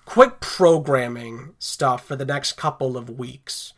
[0.05, 3.73] quick programming stuff for the next couple of weeks.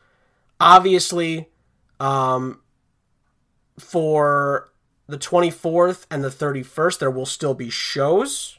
[0.59, 1.51] Obviously,
[2.01, 2.61] um,
[3.79, 4.73] for
[5.07, 8.59] the 24th and the 31st, there will still be shows.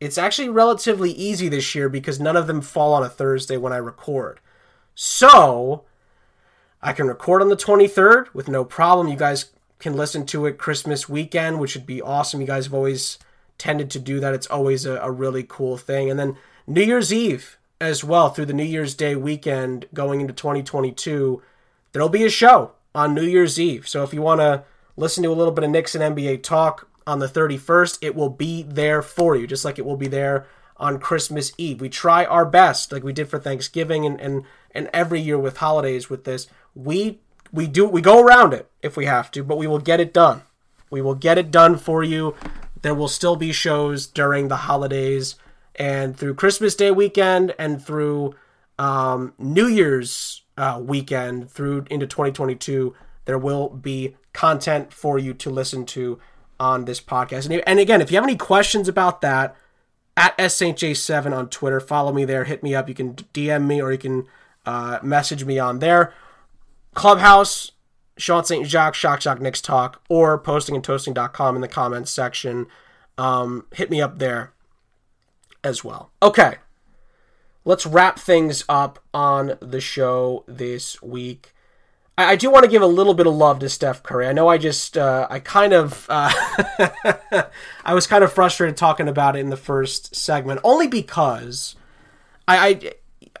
[0.00, 3.72] It's actually relatively easy this year because none of them fall on a Thursday when
[3.72, 4.40] I record.
[4.94, 5.84] So,
[6.82, 9.08] I can record on the 23rd with no problem.
[9.08, 9.46] You guys
[9.78, 12.40] can listen to it Christmas weekend, which would be awesome.
[12.40, 13.18] You guys have always
[13.58, 14.34] tended to do that.
[14.34, 16.10] It's always a, a really cool thing.
[16.10, 20.32] And then New Year's Eve as well, through the New Year's Day weekend going into
[20.32, 21.42] 2022,
[21.94, 23.88] there'll be a show on New Year's Eve.
[23.88, 24.64] So if you want to
[24.96, 28.28] listen to a little bit of Knicks and NBA talk on the 31st, it will
[28.28, 31.80] be there for you, just like it will be there on Christmas Eve.
[31.80, 35.58] We try our best, like we did for Thanksgiving and, and, and every year with
[35.58, 36.48] holidays with this.
[36.74, 37.20] We
[37.52, 40.12] we do we go around it if we have to, but we will get it
[40.12, 40.42] done.
[40.90, 42.34] We will get it done for you.
[42.82, 45.36] There will still be shows during the holidays
[45.76, 48.34] and through Christmas Day weekend and through
[48.76, 52.94] um, New Year's uh, weekend through into 2022.
[53.24, 56.18] There will be content for you to listen to
[56.60, 57.50] on this podcast.
[57.50, 59.56] And, and again, if you have any questions about that,
[60.16, 62.88] at SSJ7 on Twitter, follow me there, hit me up.
[62.88, 64.26] You can DM me or you can
[64.64, 66.12] uh, message me on there.
[66.94, 67.72] Clubhouse,
[68.16, 68.66] Sean St.
[68.66, 72.66] Jacques, Shock Shock Knicks Talk, or posting and postingandtoasting.com in the comments section.
[73.18, 74.52] Um, hit me up there
[75.64, 76.10] as well.
[76.22, 76.56] Okay,
[77.64, 81.54] let's wrap things up on the show this week.
[82.16, 84.26] I, I do want to give a little bit of love to Steph Curry.
[84.26, 86.30] I know I just uh, I kind of uh,
[87.84, 91.76] I was kind of frustrated talking about it in the first segment, only because
[92.46, 92.68] I,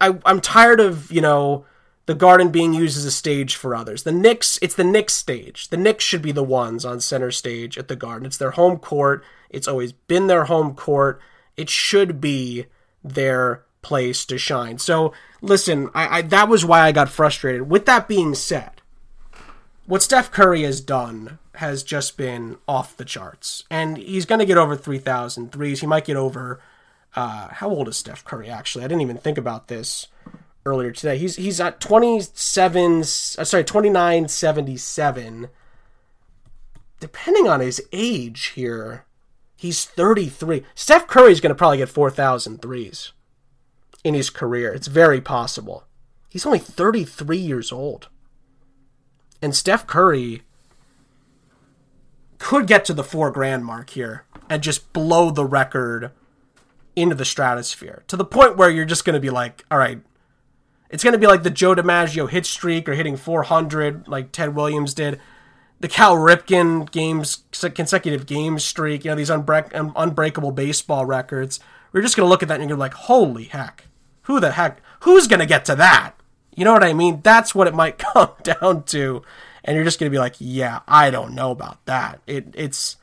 [0.00, 1.66] I, I I'm tired of you know
[2.06, 4.02] the Garden being used as a stage for others.
[4.02, 5.68] The Knicks, it's the Knicks stage.
[5.68, 8.26] The Knicks should be the ones on center stage at the Garden.
[8.26, 9.24] It's their home court.
[9.48, 11.20] It's always been their home court.
[11.56, 12.66] It should be
[13.02, 14.78] their place to shine.
[14.78, 17.70] So listen, I, I that was why I got frustrated.
[17.70, 18.80] With that being said,
[19.86, 24.46] what Steph Curry has done has just been off the charts, and he's going to
[24.46, 25.80] get over 3,000 threes.
[25.80, 26.60] He might get over.
[27.14, 28.48] Uh, how old is Steph Curry?
[28.48, 30.08] Actually, I didn't even think about this
[30.66, 31.18] earlier today.
[31.18, 33.00] He's he's at 27.
[33.00, 35.48] Uh, sorry, 2977.
[36.98, 39.04] Depending on his age here,
[39.54, 40.64] he's 33.
[40.74, 43.12] Steph Curry's going to probably get 4,000 threes
[44.04, 44.72] in his career.
[44.72, 45.84] It's very possible.
[46.28, 48.08] He's only 33 years old.
[49.40, 50.42] And Steph Curry
[52.38, 56.10] could get to the four grand mark here and just blow the record
[56.94, 60.00] into the stratosphere to the point where you're just going to be like, all right,
[60.90, 64.54] it's going to be like the Joe DiMaggio hit streak or hitting 400 like Ted
[64.54, 65.18] Williams did.
[65.80, 71.60] The Cal Ripken games consecutive game streak, you know, these unbreak, unbreakable baseball records.
[71.92, 73.84] We're just going to look at that and you're like, holy heck
[74.24, 76.14] who the heck, who's going to get to that?
[76.54, 77.20] You know what I mean?
[77.22, 79.22] That's what it might come down to.
[79.64, 82.20] And you're just going to be like, yeah, I don't know about that.
[82.26, 82.96] It, it's,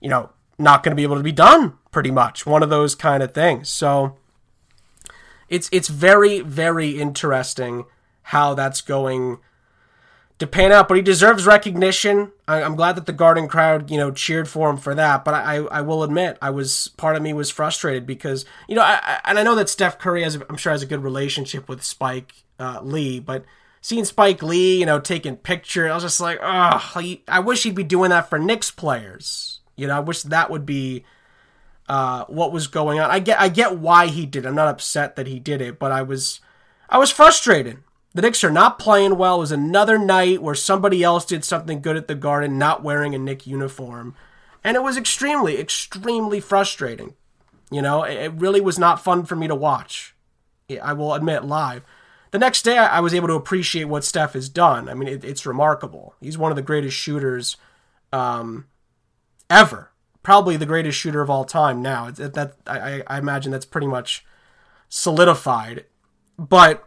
[0.00, 2.44] you know, not going to be able to be done pretty much.
[2.44, 3.68] One of those kind of things.
[3.68, 4.16] So
[5.48, 7.84] it's, it's very, very interesting
[8.22, 9.38] how that's going
[10.40, 12.32] to pan out, but he deserves recognition.
[12.48, 15.22] I, am glad that the Garden crowd, you know, cheered for him for that.
[15.22, 18.80] But I, I will admit, I was part of me was frustrated because, you know,
[18.80, 21.84] I, and I know that Steph Curry has, I'm sure, has a good relationship with
[21.84, 23.44] Spike uh, Lee, but
[23.82, 27.74] seeing Spike Lee, you know, taking pictures, I was just like, oh, I wish he'd
[27.74, 29.60] be doing that for Knicks players.
[29.76, 31.04] You know, I wish that would be
[31.86, 33.10] uh, what was going on.
[33.10, 34.46] I get, I get why he did.
[34.46, 34.48] It.
[34.48, 36.40] I'm not upset that he did it, but I was,
[36.88, 39.36] I was frustrated the Knicks are not playing well.
[39.36, 43.14] It was another night where somebody else did something good at the Garden, not wearing
[43.14, 44.14] a Knick uniform.
[44.64, 47.14] And it was extremely, extremely frustrating.
[47.70, 50.14] You know, it really was not fun for me to watch.
[50.82, 51.82] I will admit, live.
[52.32, 54.88] The next day, I was able to appreciate what Steph has done.
[54.88, 56.14] I mean, it, it's remarkable.
[56.20, 57.56] He's one of the greatest shooters
[58.12, 58.66] um,
[59.48, 59.90] ever.
[60.22, 62.10] Probably the greatest shooter of all time now.
[62.10, 64.24] That, that I, I imagine that's pretty much
[64.88, 65.86] solidified.
[66.38, 66.86] But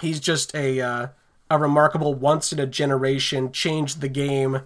[0.00, 1.06] he's just a uh,
[1.50, 4.62] a remarkable once in a generation, change the game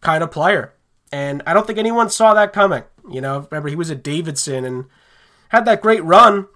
[0.00, 0.74] kind of player.
[1.10, 2.84] And I don't think anyone saw that coming.
[3.10, 4.86] You know, remember he was at Davidson and
[5.48, 6.48] had that great run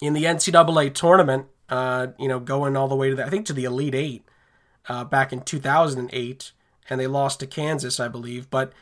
[0.00, 1.46] in the NCAA tournament.
[1.68, 4.24] Uh, you know, going all the way to the, I think to the Elite Eight
[4.88, 6.52] uh, back in 2008,
[6.90, 8.50] and they lost to Kansas, I believe.
[8.50, 8.72] But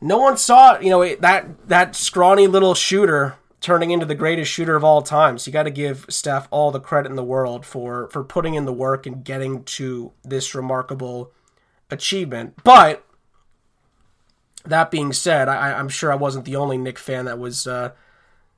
[0.00, 4.76] no one saw, you know, that that scrawny little shooter turning into the greatest shooter
[4.76, 5.38] of all time.
[5.38, 8.54] So you got to give Steph all the credit in the world for for putting
[8.54, 11.32] in the work and getting to this remarkable
[11.90, 12.56] achievement.
[12.64, 13.06] But
[14.64, 17.92] that being said, I, am sure I wasn't the only Knick fan that was, uh,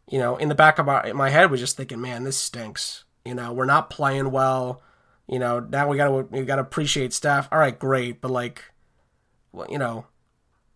[0.09, 3.05] you know, in the back of my, my head was just thinking, man, this stinks.
[3.25, 4.83] You know, we're not playing well.
[5.27, 7.49] You know, now we got to we got to appreciate Steph.
[7.53, 8.65] All right, great, but like,
[9.53, 10.07] well, you know,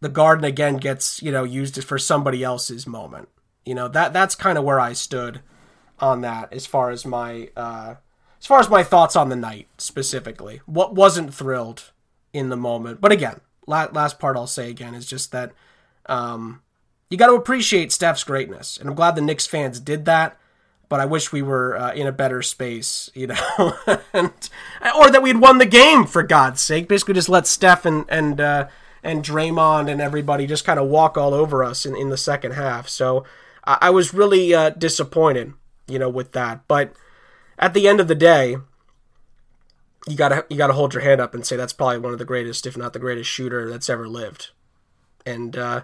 [0.01, 3.29] the Garden again gets you know used for somebody else's moment.
[3.69, 5.43] You know that that's kind of where I stood
[5.99, 7.97] on that as far as my uh,
[8.41, 10.63] as far as my thoughts on the night specifically.
[10.65, 11.91] What wasn't thrilled
[12.33, 15.53] in the moment, but again, la- last part I'll say again is just that
[16.07, 16.63] um,
[17.11, 20.39] you got to appreciate Steph's greatness, and I'm glad the Knicks fans did that.
[20.89, 23.75] But I wish we were uh, in a better space, you know,
[24.15, 24.33] and,
[24.97, 26.89] or that we'd won the game for God's sake.
[26.89, 28.69] Basically, just let Steph and and uh,
[29.03, 32.53] and Draymond and everybody just kind of walk all over us in, in the second
[32.53, 32.89] half.
[32.89, 33.27] So
[33.69, 35.53] I, I was really uh, disappointed,
[35.87, 36.67] you know, with that.
[36.67, 36.95] But
[37.59, 38.57] at the end of the day,
[40.09, 42.25] you gotta you gotta hold your hand up and say that's probably one of the
[42.25, 44.51] greatest, if not the greatest shooter that's ever lived.
[45.27, 45.83] And uh,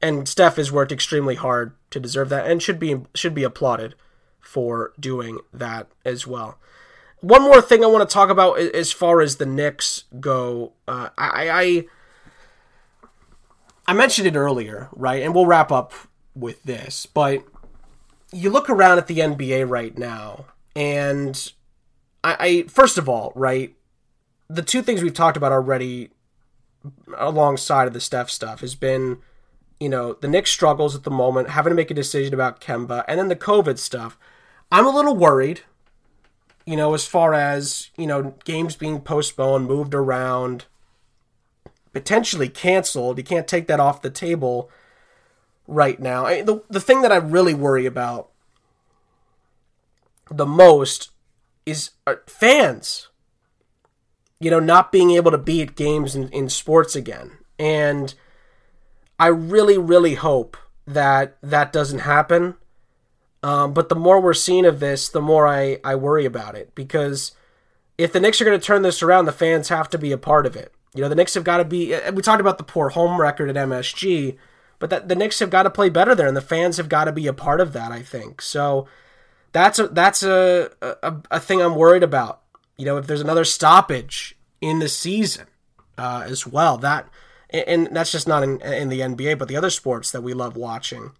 [0.00, 3.96] and Steph has worked extremely hard to deserve that, and should be should be applauded
[4.40, 6.58] for doing that as well.
[7.20, 11.08] One more thing I want to talk about as far as the Knicks go, uh,
[11.16, 11.84] I, I
[13.88, 15.22] I mentioned it earlier, right?
[15.22, 15.94] And we'll wrap up
[16.34, 17.44] with this, but
[18.32, 21.52] you look around at the NBA right now, and
[22.22, 23.74] I, I first of all, right,
[24.48, 26.10] the two things we've talked about already
[27.16, 29.18] alongside of the Steph stuff has been,
[29.80, 33.04] you know, the Knicks struggles at the moment, having to make a decision about Kemba,
[33.08, 34.18] and then the COVID stuff.
[34.72, 35.62] I'm a little worried
[36.66, 40.64] you know, as far as, you know, games being postponed, moved around,
[41.92, 43.18] potentially canceled.
[43.18, 44.70] You can't take that off the table
[45.66, 46.26] right now.
[46.26, 48.30] I, the, the thing that I really worry about
[50.30, 51.10] the most
[51.66, 53.08] is uh, fans,
[54.40, 57.32] you know, not being able to be at games in, in sports again.
[57.58, 58.14] And
[59.18, 60.56] I really, really hope
[60.86, 62.56] that that doesn't happen.
[63.42, 66.74] Um, but the more we're seeing of this, the more I, I worry about it
[66.74, 67.32] because
[67.98, 70.18] if the Knicks are going to turn this around, the fans have to be a
[70.18, 70.72] part of it.
[70.94, 71.94] You know, the Knicks have got to be.
[72.12, 74.36] We talked about the poor home record at MSG,
[74.78, 77.04] but that the Knicks have got to play better there, and the fans have got
[77.04, 77.92] to be a part of that.
[77.92, 78.86] I think so.
[79.52, 82.42] That's a that's a, a, a thing I'm worried about.
[82.76, 85.46] You know, if there's another stoppage in the season
[85.96, 87.08] uh, as well, that
[87.50, 90.56] and that's just not in, in the NBA, but the other sports that we love
[90.56, 91.12] watching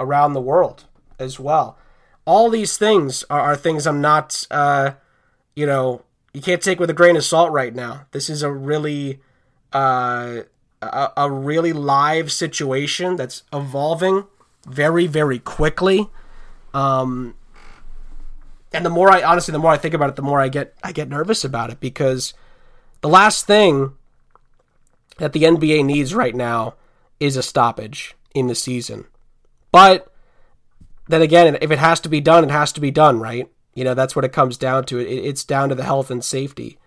[0.00, 0.84] around the world
[1.18, 1.78] as well.
[2.24, 4.92] All these things are, are things I'm not, uh,
[5.54, 6.02] you know,
[6.32, 8.06] you can't take with a grain of salt right now.
[8.12, 9.20] This is a really,
[9.72, 10.40] uh,
[10.84, 14.26] a, a really live situation that's evolving
[14.66, 16.08] very, very quickly.
[16.72, 17.34] Um,
[18.72, 20.74] and the more I honestly, the more I think about it, the more I get
[20.82, 22.34] I get nervous about it because
[23.00, 23.92] the last thing
[25.18, 26.74] that the NBA needs right now
[27.20, 29.06] is a stoppage in the season.
[29.70, 30.12] But
[31.06, 33.48] then again, if it has to be done, it has to be done, right?
[33.74, 34.98] You know, that's what it comes down to.
[34.98, 36.78] it's down to the health and safety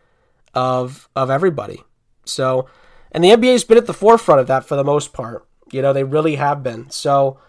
[0.54, 1.84] of of everybody.
[2.26, 2.68] So,
[3.12, 5.46] and the NBA's been at the forefront of that for the most part.
[5.72, 6.90] You know, they really have been.
[6.90, 7.40] So,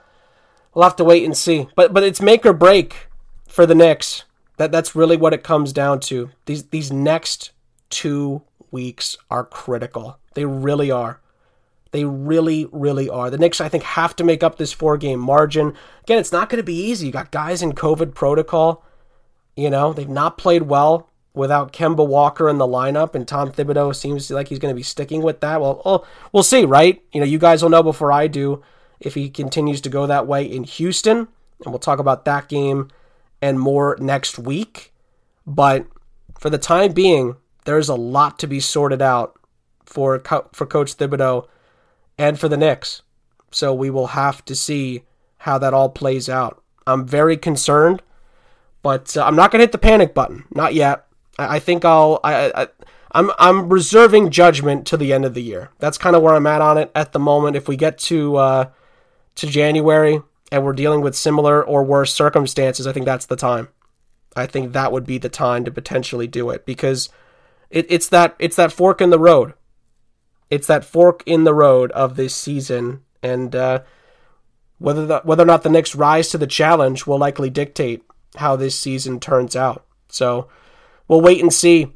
[0.74, 1.68] we'll have to wait and see.
[1.74, 3.08] But but it's make or break
[3.48, 4.24] for the Knicks.
[4.56, 6.30] That that's really what it comes down to.
[6.46, 7.52] These these next
[7.90, 10.18] two weeks are critical.
[10.34, 11.20] They really are.
[11.90, 13.30] They really, really are.
[13.30, 15.74] The Knicks, I think, have to make up this four game margin.
[16.02, 17.06] Again, it's not going to be easy.
[17.06, 18.84] You got guys in COVID protocol.
[19.56, 23.94] You know, they've not played well without Kemba Walker in the lineup, and Tom Thibodeau
[23.94, 25.60] seems like he's going to be sticking with that.
[25.60, 27.02] Well, oh, we'll see, right?
[27.12, 28.62] You know, you guys will know before I do
[29.00, 32.90] if he continues to go that way in Houston, and we'll talk about that game
[33.40, 34.92] and more next week.
[35.46, 35.86] But
[36.38, 39.38] for the time being, there's a lot to be sorted out
[39.84, 40.20] for
[40.52, 41.46] for Coach Thibodeau
[42.18, 43.02] and for the Knicks.
[43.50, 45.04] So we will have to see
[45.38, 46.62] how that all plays out.
[46.86, 48.02] I'm very concerned,
[48.82, 50.44] but uh, I'm not going to hit the panic button.
[50.50, 51.06] Not yet.
[51.38, 52.20] I, think I'll.
[52.24, 52.68] I, I,
[53.12, 55.70] I'm I'm reserving judgment to the end of the year.
[55.78, 57.56] That's kind of where I'm at on it at the moment.
[57.56, 58.70] If we get to uh,
[59.36, 60.20] to January
[60.50, 63.68] and we're dealing with similar or worse circumstances, I think that's the time.
[64.36, 67.08] I think that would be the time to potentially do it because
[67.70, 69.54] it, it's that it's that fork in the road.
[70.50, 73.82] It's that fork in the road of this season, and uh,
[74.78, 78.02] whether the, whether or not the Knicks rise to the challenge will likely dictate
[78.36, 79.84] how this season turns out.
[80.08, 80.48] So
[81.08, 81.92] we'll wait and see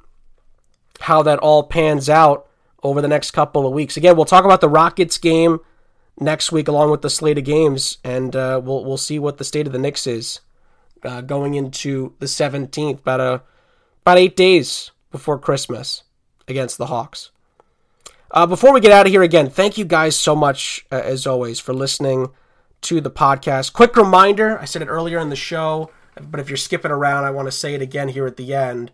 [1.01, 2.47] how that all pans out
[2.83, 3.97] over the next couple of weeks.
[3.97, 5.61] Again, we'll talk about the Rockets game
[6.19, 9.45] next week along with the slate of games, and uh, we'll we'll see what the
[9.45, 10.41] state of the Knicks is
[11.05, 13.45] uh, going into the 17th, about
[14.03, 16.03] about eight days before Christmas
[16.49, 17.31] against the Hawks.
[18.31, 21.27] Uh, before we get out of here again, thank you guys so much, uh, as
[21.27, 22.29] always, for listening
[22.81, 23.73] to the podcast.
[23.73, 25.91] Quick reminder I said it earlier in the show,
[26.21, 28.91] but if you're skipping around, I want to say it again here at the end.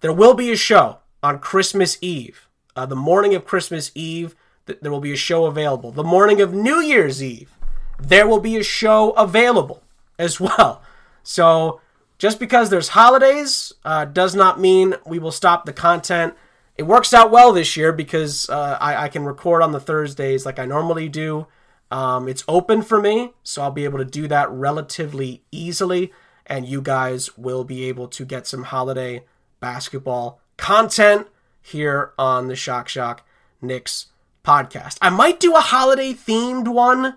[0.00, 2.48] There will be a show on Christmas Eve.
[2.74, 4.34] Uh, the morning of Christmas Eve,
[4.66, 5.92] th- there will be a show available.
[5.92, 7.56] The morning of New Year's Eve,
[7.98, 9.82] there will be a show available
[10.18, 10.82] as well.
[11.22, 11.80] So
[12.18, 16.34] just because there's holidays uh, does not mean we will stop the content
[16.80, 20.46] it works out well this year because uh, I, I, can record on the Thursdays
[20.46, 21.46] like I normally do.
[21.90, 26.10] Um, it's open for me, so I'll be able to do that relatively easily,
[26.46, 29.26] and you guys will be able to get some holiday
[29.60, 31.28] basketball content
[31.60, 33.24] here on the Shock Shock
[33.60, 34.06] Knicks
[34.44, 34.98] podcast.
[35.00, 37.16] I might do a holiday themed one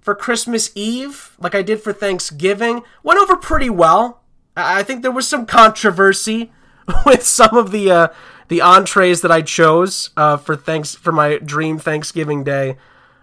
[0.00, 2.82] for Christmas Eve, like I did for Thanksgiving.
[3.02, 4.22] Went over pretty well.
[4.56, 6.52] I think there was some controversy
[7.06, 8.08] with some of the uh,
[8.48, 12.76] the entrees that I chose uh, for thanks for my dream Thanksgiving Day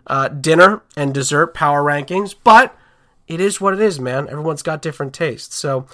[0.08, 2.76] uh, dinner and dessert power rankings, but
[3.28, 4.28] it is what it is, man.
[4.28, 5.86] Everyone's got different tastes, so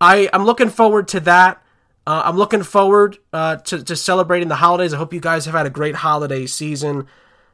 [0.00, 1.62] I I'm looking forward to that.
[2.06, 4.92] Uh, I'm looking forward uh, to to celebrating the holidays.
[4.92, 7.06] I hope you guys have had a great holiday season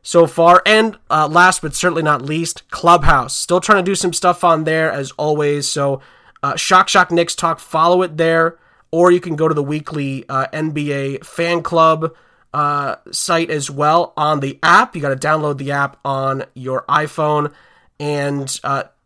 [0.03, 0.63] so far.
[0.65, 3.37] And uh, last but certainly not least, Clubhouse.
[3.37, 5.69] Still trying to do some stuff on there as always.
[5.69, 6.01] So
[6.43, 8.59] uh, Shock Shock Knicks Talk, follow it there
[8.91, 12.15] or you can go to the weekly uh, NBA fan club
[12.55, 14.97] uh, site as well on the app.
[14.97, 17.53] You got to download the app on your iPhone
[18.01, 18.59] and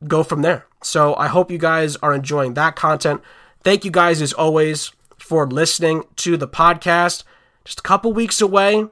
[0.07, 0.66] go from there.
[0.82, 3.22] So I hope you guys are enjoying that content.
[3.62, 4.93] Thank you guys as always
[5.33, 7.24] for listening to the podcast.
[7.64, 8.85] Just a couple weeks away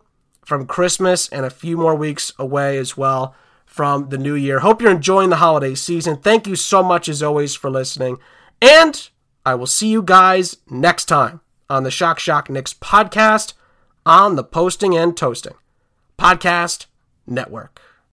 [0.42, 3.34] from Christmas and a few more weeks away as well
[3.66, 4.60] from the new year.
[4.60, 6.16] Hope you're enjoying the holiday season.
[6.16, 8.16] Thank you so much, as always, for listening.
[8.62, 9.06] And
[9.44, 13.52] I will see you guys next time on the Shock Shock Knicks podcast
[14.06, 15.56] on the Posting and Toasting
[16.18, 16.86] Podcast
[17.26, 17.82] Network.